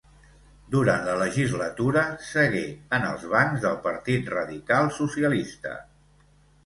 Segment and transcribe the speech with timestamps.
[0.75, 2.63] Durant la legislatura, segué
[2.99, 5.77] en els bancs del partit radical socialista.